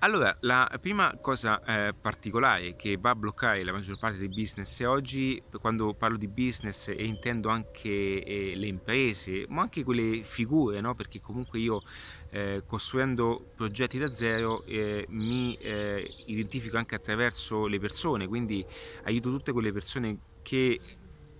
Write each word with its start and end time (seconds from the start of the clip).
Allora, 0.00 0.36
la 0.42 0.70
prima 0.80 1.18
cosa 1.20 1.60
eh, 1.64 1.92
particolare 2.00 2.76
che 2.76 2.96
va 2.98 3.10
a 3.10 3.14
bloccare 3.16 3.64
la 3.64 3.72
maggior 3.72 3.98
parte 3.98 4.16
dei 4.16 4.28
business 4.28 4.78
oggi, 4.82 5.42
quando 5.60 5.92
parlo 5.92 6.16
di 6.16 6.28
business 6.28 6.86
e 6.86 7.04
intendo 7.04 7.48
anche 7.48 8.22
eh, 8.22 8.52
le 8.54 8.66
imprese, 8.66 9.46
ma 9.48 9.62
anche 9.62 9.82
quelle 9.82 10.22
figure, 10.22 10.80
no? 10.80 10.94
perché 10.94 11.20
comunque 11.20 11.58
io 11.58 11.82
eh, 12.30 12.62
costruendo 12.64 13.44
progetti 13.56 13.98
da 13.98 14.12
zero 14.12 14.64
eh, 14.66 15.04
mi 15.08 15.56
eh, 15.56 16.08
identifico 16.26 16.76
anche 16.76 16.94
attraverso 16.94 17.66
le 17.66 17.80
persone, 17.80 18.28
quindi 18.28 18.64
aiuto 19.02 19.30
tutte 19.30 19.50
quelle 19.50 19.72
persone 19.72 20.16
che 20.42 20.78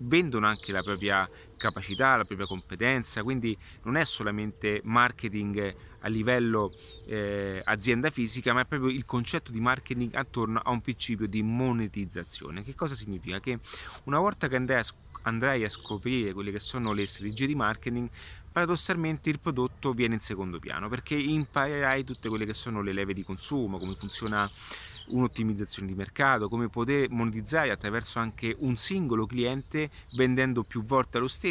vendono 0.01 0.47
anche 0.47 0.73
la 0.73 0.81
propria 0.81 1.29
capacità, 1.59 2.15
la 2.15 2.23
propria 2.23 2.47
competenza, 2.47 3.21
quindi 3.21 3.55
non 3.83 3.95
è 3.95 4.05
solamente 4.05 4.81
marketing 4.85 5.75
a 5.99 6.07
livello 6.07 6.73
eh, 7.07 7.61
azienda 7.63 8.09
fisica, 8.09 8.53
ma 8.53 8.61
è 8.61 8.65
proprio 8.65 8.89
il 8.89 9.05
concetto 9.05 9.51
di 9.51 9.59
marketing 9.59 10.15
attorno 10.15 10.59
a 10.63 10.71
un 10.71 10.81
principio 10.81 11.27
di 11.27 11.43
monetizzazione. 11.43 12.63
Che 12.63 12.73
cosa 12.73 12.95
significa? 12.95 13.39
Che 13.39 13.59
una 14.05 14.19
volta 14.19 14.47
che 14.47 14.55
andrai 14.55 14.79
a, 14.79 14.85
andrai 15.23 15.63
a 15.63 15.69
scoprire 15.69 16.33
quelle 16.33 16.51
che 16.51 16.59
sono 16.59 16.93
le 16.93 17.05
strategie 17.05 17.45
di 17.45 17.55
marketing, 17.55 18.09
paradossalmente 18.51 19.29
il 19.29 19.39
prodotto 19.39 19.93
viene 19.93 20.15
in 20.15 20.19
secondo 20.19 20.57
piano 20.59 20.89
perché 20.89 21.13
imparerai 21.13 22.03
tutte 22.03 22.29
quelle 22.29 22.45
che 22.45 22.53
sono 22.53 22.81
le 22.81 22.93
leve 22.93 23.13
di 23.13 23.23
consumo, 23.23 23.77
come 23.77 23.95
funziona 23.95 24.49
un'ottimizzazione 25.09 25.87
di 25.87 25.95
mercato, 25.95 26.49
come 26.49 26.69
poter 26.69 27.09
monetizzare 27.09 27.71
attraverso 27.71 28.19
anche 28.19 28.55
un 28.59 28.75
singolo 28.77 29.25
cliente 29.25 29.89
vendendo 30.15 30.63
più 30.63 30.83
volte 30.83 31.19
lo 31.19 31.27
stesso 31.27 31.48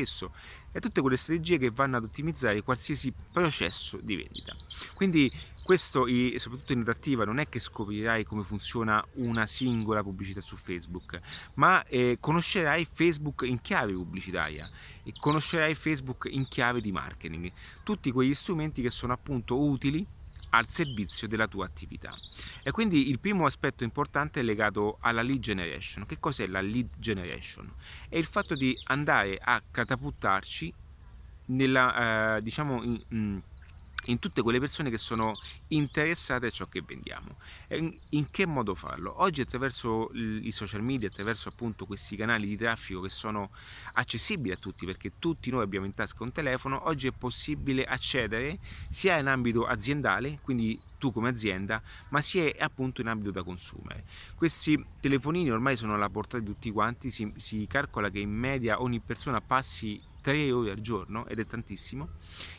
e 0.70 0.80
tutte 0.80 1.00
quelle 1.00 1.16
strategie 1.16 1.58
che 1.58 1.70
vanno 1.70 1.96
ad 1.96 2.04
ottimizzare 2.04 2.62
qualsiasi 2.62 3.12
processo 3.32 3.98
di 4.00 4.16
vendita. 4.16 4.54
Quindi 4.94 5.30
questo, 5.68 6.06
soprattutto 6.36 6.72
in 6.72 6.80
attrattiva, 6.80 7.24
non 7.26 7.38
è 7.38 7.46
che 7.46 7.58
scoprirai 7.58 8.24
come 8.24 8.42
funziona 8.42 9.04
una 9.16 9.44
singola 9.46 10.02
pubblicità 10.02 10.40
su 10.40 10.56
Facebook, 10.56 11.18
ma 11.56 11.84
eh, 11.84 12.16
conoscerai 12.18 12.86
Facebook 12.86 13.42
in 13.44 13.60
chiave 13.60 13.92
pubblicitaria 13.92 14.66
e 15.02 15.12
conoscerai 15.18 15.74
Facebook 15.74 16.26
in 16.30 16.48
chiave 16.48 16.80
di 16.80 16.90
marketing, 16.90 17.52
tutti 17.82 18.10
quegli 18.10 18.32
strumenti 18.32 18.80
che 18.80 18.90
sono 18.90 19.12
appunto 19.12 19.60
utili 19.60 20.06
al 20.50 20.68
servizio 20.68 21.28
della 21.28 21.46
tua 21.46 21.64
attività. 21.64 22.16
E 22.62 22.70
quindi 22.70 23.08
il 23.08 23.18
primo 23.18 23.46
aspetto 23.46 23.84
importante 23.84 24.40
è 24.40 24.42
legato 24.42 24.98
alla 25.00 25.22
lead 25.22 25.40
generation. 25.40 26.06
Che 26.06 26.18
cos'è 26.18 26.46
la 26.46 26.60
lead 26.60 26.88
generation? 26.98 27.72
È 28.08 28.16
il 28.16 28.26
fatto 28.26 28.54
di 28.54 28.78
andare 28.84 29.38
a 29.40 29.60
catapultarci 29.70 30.72
nella, 31.46 32.36
eh, 32.36 32.42
diciamo, 32.42 32.82
in, 32.82 33.02
in, 33.10 33.40
in 34.08 34.18
tutte 34.18 34.42
quelle 34.42 34.58
persone 34.58 34.90
che 34.90 34.98
sono 34.98 35.38
interessate 35.68 36.46
a 36.46 36.50
ciò 36.50 36.66
che 36.66 36.82
vendiamo. 36.82 37.36
In, 38.10 38.30
che 38.30 38.46
modo 38.46 38.74
farlo? 38.74 39.22
Oggi 39.22 39.40
attraverso 39.40 40.08
i 40.12 40.52
social 40.52 40.82
media, 40.82 41.08
attraverso 41.08 41.48
appunto 41.48 41.86
questi 41.86 42.16
canali 42.16 42.46
di 42.46 42.56
traffico 42.56 43.00
che 43.00 43.08
sono 43.08 43.50
accessibili 43.94 44.52
a 44.52 44.56
tutti, 44.56 44.86
perché 44.86 45.12
tutti 45.18 45.50
noi 45.50 45.62
abbiamo 45.62 45.86
in 45.86 45.94
tasca 45.94 46.22
un 46.22 46.32
telefono, 46.32 46.86
oggi 46.88 47.06
è 47.08 47.12
possibile 47.12 47.84
accedere 47.84 48.58
sia 48.90 49.18
in 49.18 49.26
ambito 49.26 49.66
aziendale, 49.66 50.38
quindi 50.42 50.78
tu 50.98 51.12
come 51.12 51.28
azienda, 51.28 51.80
ma 52.08 52.20
sia 52.20 52.52
appunto 52.58 53.00
in 53.00 53.06
ambito 53.06 53.30
da 53.30 53.42
consumere. 53.42 54.04
Questi 54.34 54.84
telefonini 55.00 55.50
ormai 55.50 55.76
sono 55.76 55.94
alla 55.94 56.10
portata 56.10 56.42
di 56.42 56.46
tutti 56.46 56.70
quanti, 56.70 57.10
si, 57.10 57.32
si 57.36 57.66
calcola 57.68 58.10
che 58.10 58.18
in 58.18 58.30
media 58.30 58.82
ogni 58.82 59.00
persona 59.00 59.40
passi 59.40 60.00
3 60.20 60.52
ore 60.52 60.70
al 60.72 60.80
giorno 60.80 61.26
ed 61.26 61.38
è 61.38 61.46
tantissimo. 61.46 62.08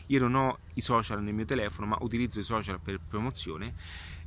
Io 0.06 0.18
non 0.18 0.34
ho 0.34 0.58
i 0.74 0.80
social 0.80 1.22
nel 1.22 1.34
mio 1.34 1.44
telefono, 1.44 1.86
ma 1.86 1.98
utilizzo 2.00 2.40
i 2.40 2.44
social 2.44 2.80
per 2.80 3.00
promozione 3.00 3.74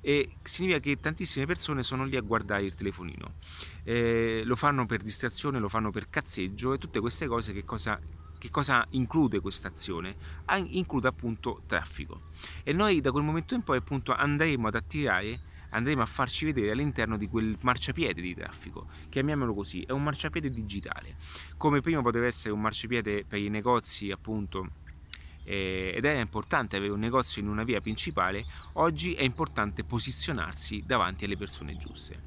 e 0.05 0.31
significa 0.43 0.79
che 0.79 0.99
tantissime 0.99 1.45
persone 1.45 1.81
sono 1.81 2.03
lì 2.03 2.17
a 2.17 2.21
guardare 2.21 2.63
il 2.63 2.75
telefonino. 2.75 3.35
Eh, 3.83 4.41
lo 4.43 4.57
fanno 4.57 4.85
per 4.85 5.01
distrazione, 5.01 5.59
lo 5.59 5.69
fanno 5.69 5.91
per 5.91 6.09
cazzeggio 6.09 6.73
e 6.73 6.77
tutte 6.77 6.99
queste 6.99 7.25
cose 7.27 7.53
che 7.53 7.63
cosa 7.63 7.99
che 8.43 8.49
cosa 8.49 8.85
include 8.89 9.39
questa 9.39 9.69
azione? 9.69 10.17
Include 10.71 11.07
appunto 11.07 11.61
traffico. 11.65 12.23
E 12.63 12.73
noi 12.73 12.99
da 12.99 13.09
quel 13.09 13.23
momento 13.23 13.55
in 13.55 13.63
poi 13.63 13.77
appunto 13.77 14.13
andremo 14.13 14.67
ad 14.67 14.75
attirare 14.75 15.39
andremo 15.69 16.01
a 16.01 16.05
farci 16.05 16.43
vedere 16.43 16.71
all'interno 16.71 17.15
di 17.15 17.29
quel 17.29 17.57
marciapiede 17.61 18.21
di 18.21 18.35
traffico, 18.35 18.89
chiamiamolo 19.07 19.53
così, 19.53 19.83
è 19.83 19.91
un 19.91 20.03
marciapiede 20.03 20.51
digitale, 20.51 21.15
come 21.55 21.79
prima 21.79 22.01
poteva 22.01 22.25
essere 22.25 22.53
un 22.53 22.59
marciapiede 22.59 23.23
per 23.23 23.39
i 23.39 23.47
negozi 23.47 24.11
appunto 24.11 24.71
eh, 25.45 25.93
ed 25.95 26.03
era 26.03 26.19
importante 26.19 26.75
avere 26.75 26.91
un 26.91 26.99
negozio 26.99 27.41
in 27.41 27.47
una 27.47 27.63
via 27.63 27.79
principale, 27.79 28.45
oggi 28.73 29.13
è 29.13 29.23
importante 29.23 29.85
posizionarsi 29.85 30.83
davanti 30.85 31.23
alle 31.23 31.37
persone 31.37 31.77
giuste. 31.77 32.21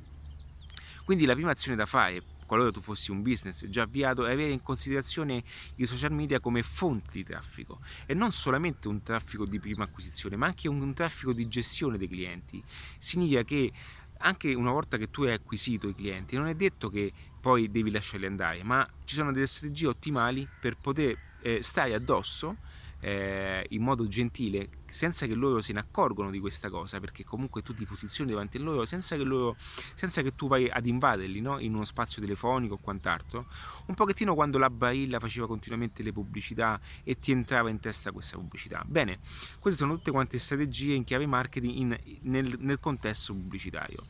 Quindi 1.04 1.26
la 1.26 1.34
prima 1.34 1.50
azione 1.50 1.76
da 1.76 1.84
fare 1.86 2.22
qualora 2.46 2.70
tu 2.70 2.80
fossi 2.80 3.10
un 3.10 3.22
business 3.22 3.66
già 3.66 3.82
avviato, 3.82 4.24
è 4.24 4.32
avere 4.32 4.50
in 4.50 4.62
considerazione 4.62 5.42
i 5.76 5.86
social 5.86 6.12
media 6.12 6.40
come 6.40 6.62
fonte 6.62 7.10
di 7.12 7.24
traffico 7.24 7.80
e 8.06 8.14
non 8.14 8.32
solamente 8.32 8.88
un 8.88 9.02
traffico 9.02 9.44
di 9.44 9.60
prima 9.60 9.84
acquisizione, 9.84 10.36
ma 10.36 10.46
anche 10.46 10.68
un, 10.68 10.80
un 10.80 10.94
traffico 10.94 11.32
di 11.32 11.46
gestione 11.48 11.98
dei 11.98 12.08
clienti. 12.08 12.62
Significa 12.98 13.42
che 13.42 13.72
anche 14.18 14.54
una 14.54 14.70
volta 14.70 14.96
che 14.96 15.10
tu 15.10 15.24
hai 15.24 15.32
acquisito 15.32 15.88
i 15.88 15.94
clienti, 15.94 16.36
non 16.36 16.46
è 16.46 16.54
detto 16.54 16.88
che 16.88 17.12
poi 17.40 17.70
devi 17.70 17.90
lasciarli 17.90 18.26
andare, 18.26 18.62
ma 18.64 18.88
ci 19.04 19.14
sono 19.14 19.30
delle 19.30 19.46
strategie 19.46 19.86
ottimali 19.86 20.48
per 20.60 20.76
poter 20.80 21.16
eh, 21.42 21.62
stare 21.62 21.94
addosso 21.94 22.56
eh, 23.00 23.66
in 23.70 23.82
modo 23.82 24.06
gentile 24.08 24.68
senza 24.86 25.26
che 25.26 25.34
loro 25.34 25.60
se 25.60 25.72
ne 25.72 25.80
accorgono 25.80 26.30
di 26.30 26.38
questa 26.38 26.70
cosa 26.70 26.98
perché 27.00 27.24
comunque 27.24 27.62
tu 27.62 27.74
ti 27.74 27.84
posizioni 27.84 28.30
davanti 28.30 28.56
a 28.56 28.60
loro 28.60 28.86
senza 28.86 29.16
che, 29.16 29.24
loro, 29.24 29.56
senza 29.94 30.22
che 30.22 30.34
tu 30.34 30.48
vai 30.48 30.68
ad 30.68 30.86
invaderli 30.86 31.40
no? 31.40 31.58
in 31.58 31.74
uno 31.74 31.84
spazio 31.84 32.22
telefonico 32.22 32.74
o 32.74 32.78
quant'altro. 32.78 33.46
Un 33.86 33.94
pochettino 33.94 34.34
quando 34.34 34.58
la 34.58 34.70
Barilla 34.70 35.20
faceva 35.20 35.46
continuamente 35.46 36.02
le 36.02 36.12
pubblicità 36.12 36.80
e 37.04 37.18
ti 37.18 37.32
entrava 37.32 37.68
in 37.68 37.78
testa 37.78 38.12
questa 38.12 38.36
pubblicità. 38.36 38.82
Bene 38.86 39.18
queste 39.58 39.80
sono 39.80 39.96
tutte 39.96 40.10
quante 40.10 40.38
strategie 40.38 40.94
in 40.94 41.04
chiave 41.04 41.26
marketing 41.26 41.74
in, 41.74 41.98
nel, 42.22 42.56
nel 42.60 42.80
contesto 42.80 43.34
pubblicitario. 43.34 44.04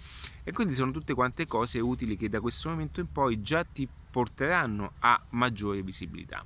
E 0.45 0.53
quindi 0.53 0.75
sono 0.75 0.93
tutte 0.93 1.15
quante 1.15 1.47
cose 1.47 1.81
utili 1.81 2.17
che 2.17 2.29
da 2.29 2.41
questo 2.41 2.69
momento 2.69 3.01
in 3.01 3.11
poi 3.11 3.43
già 3.43 3.65
ti 3.65 3.89
porteranno 4.09 4.93
a 5.01 5.21
maggiore 5.31 5.83
visibilità 5.83 6.45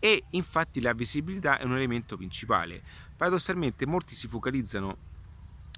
e 0.00 0.24
infatti 0.30 0.80
la 0.80 0.94
visibilità 0.94 1.58
è 1.58 1.64
un 1.64 1.76
elemento 1.76 2.16
principale. 2.16 2.82
Paradossalmente 3.16 3.86
molti 3.86 4.16
si 4.16 4.26
focalizzano 4.26 4.96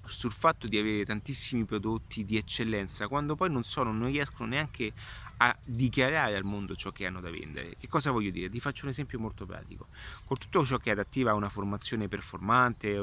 sul 0.04 0.32
fatto 0.32 0.66
di 0.66 0.78
avere 0.78 1.04
tantissimi 1.04 1.64
prodotti 1.64 2.24
di 2.24 2.36
eccellenza 2.36 3.08
quando 3.08 3.36
poi 3.36 3.50
non 3.50 3.62
sono, 3.62 3.92
non 3.92 4.08
riescono 4.08 4.48
neanche 4.48 4.92
a 5.38 5.56
dichiarare 5.66 6.36
al 6.36 6.44
mondo 6.44 6.76
ciò 6.76 6.92
che 6.92 7.04
hanno 7.04 7.20
da 7.20 7.28
vendere. 7.28 7.74
Che 7.76 7.88
cosa 7.88 8.12
voglio 8.12 8.30
dire? 8.30 8.48
Ti 8.48 8.60
faccio 8.60 8.84
un 8.84 8.90
esempio 8.90 9.18
molto 9.18 9.44
pratico. 9.44 9.88
Con 10.24 10.38
tutto 10.38 10.64
ciò 10.64 10.76
che 10.76 10.90
è 10.90 10.92
adattiva 10.92 11.32
a 11.32 11.34
una 11.34 11.48
formazione 11.48 12.06
performante, 12.06 12.96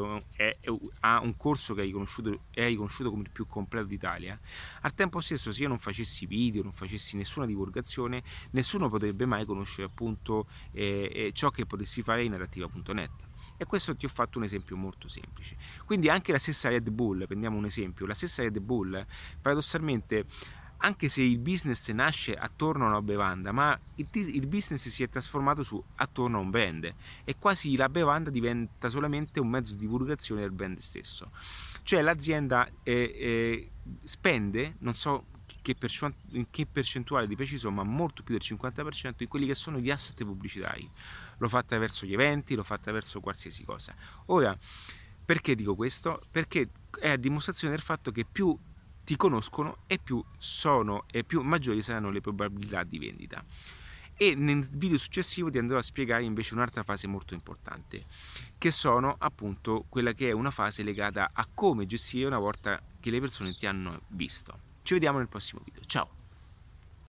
a 1.02 1.20
un 1.20 1.36
corso 1.36 1.74
che 1.74 1.82
hai 1.82 1.88
riconosciuto, 1.88 2.44
è 2.52 2.68
riconosciuto 2.68 3.10
come 3.10 3.24
il 3.24 3.30
più 3.30 3.46
completo 3.46 3.88
d'Italia, 3.88 4.40
al 4.82 4.94
tempo 4.94 5.20
stesso 5.20 5.52
se 5.52 5.64
io 5.64 5.68
non 5.68 5.80
facessi 5.80 6.26
video, 6.26 6.64
non 6.64 6.72
facessi 6.72 7.18
nessuna 7.18 7.46
divulgazione, 7.46 8.24
nessuno 8.52 8.88
potrebbe 8.88 9.26
mai 9.26 9.46
conoscere 9.46 9.88
appunto 9.88 10.48
eh, 10.72 11.12
eh 11.14 11.32
ciò 11.34 11.50
che 11.50 11.66
potessi 11.66 12.02
fare 12.04 12.24
in 12.24 12.34
adattiva.net. 12.34 13.28
E 13.62 13.66
questo 13.66 13.94
ti 13.94 14.06
ho 14.06 14.10
fatto 14.10 14.38
un 14.38 14.46
esempio 14.46 14.78
molto 14.78 15.10
semplice. 15.10 15.58
Quindi 15.84 16.08
anche 16.08 16.32
la 16.32 16.40
stessa 16.40 16.70
Red 16.70 16.88
Bull, 16.90 17.26
prendiamo 17.26 17.58
un 17.58 17.66
esempio, 17.66 18.06
la 18.06 18.14
stessa 18.14 18.42
Red 18.42 18.60
Bull 18.60 19.06
paradossalmente 19.42 20.26
anche 20.82 21.10
se 21.10 21.22
il 21.22 21.40
business 21.40 21.90
nasce 21.90 22.36
attorno 22.36 22.86
a 22.86 22.90
una 22.90 23.02
bevanda, 23.02 23.52
ma 23.52 23.78
il, 23.96 24.08
il, 24.14 24.48
business 24.48 24.88
si 24.88 25.04
è 25.04 25.10
trasformato 25.10 25.64
su, 25.64 25.84
attorno 25.96 26.38
a 26.38 26.42
un 26.42 26.50
brand 26.50 26.94
e 27.24 27.36
quasi 27.38 27.76
la 27.76 27.90
bevanda 27.90 28.30
diventa 28.30 28.90
solamente 28.90 29.40
un 29.40 29.50
mezzo 29.50 29.74
di 29.74 29.80
divulgazione 29.80 30.42
del 30.42 30.52
brand 30.52 30.78
stesso. 30.78 31.32
Cioè 31.84 32.02
l'azienda 32.02 32.70
eh, 32.84 32.94
eh, 32.94 33.72
spende, 34.04 34.76
non 34.80 34.96
so 34.96 35.26
che 35.62 35.76
in 36.32 36.50
che 36.50 36.66
percentuale 36.66 37.28
di 37.28 37.36
preciso, 37.36 37.70
ma 37.72 37.84
molto 37.84 38.24
più 38.24 38.38
del 38.38 38.48
50% 38.48 39.16
di 39.18 39.28
quelli 39.28 39.46
che 39.46 39.56
sono 39.56 39.80
gli 39.80 39.92
asset 39.92 40.24
pubblicitari. 40.24 40.90
Lo 41.40 41.50
fa 41.50 41.60
attraverso 41.60 42.06
gli 42.06 42.14
eventi, 42.14 42.56
lo 42.56 42.64
fa 42.64 42.76
attraverso 42.76 43.20
qualsiasi 43.20 43.64
cosa. 43.64 43.94
Ora, 44.28 44.58
perché 45.30 45.54
dico 45.54 45.76
questo? 45.76 46.24
Perché 46.32 46.72
è 47.00 47.12
a 47.12 47.16
dimostrazione 47.16 47.76
del 47.76 47.84
fatto 47.84 48.10
che 48.10 48.26
più 48.26 48.58
ti 49.04 49.16
conoscono 49.16 49.84
e 49.86 50.00
più 50.00 50.26
sono 50.40 51.04
e 51.12 51.24
più 51.24 51.44
maggiori 51.44 51.84
saranno 51.84 52.10
le 52.10 52.20
probabilità 52.20 52.82
di 52.82 52.98
vendita. 52.98 53.46
E 54.18 54.34
nel 54.34 54.68
video 54.68 54.98
successivo 54.98 55.52
ti 55.52 55.60
andrò 55.60 55.78
a 55.78 55.84
spiegare 55.84 56.24
invece 56.24 56.56
un'altra 56.56 56.82
fase 56.82 57.06
molto 57.06 57.36
importante, 57.36 58.06
che 58.58 58.72
sono 58.72 59.18
appunto 59.20 59.86
quella 59.88 60.14
che 60.14 60.30
è 60.30 60.32
una 60.32 60.50
fase 60.50 60.82
legata 60.82 61.30
a 61.32 61.48
come 61.54 61.86
gestire 61.86 62.26
una 62.26 62.40
volta 62.40 62.82
che 63.00 63.12
le 63.12 63.20
persone 63.20 63.54
ti 63.54 63.68
hanno 63.68 64.02
visto. 64.08 64.60
Ci 64.82 64.96
vediamo 64.96 65.20
nel 65.20 65.28
prossimo 65.28 65.62
video. 65.64 65.84
Ciao! 65.86 66.19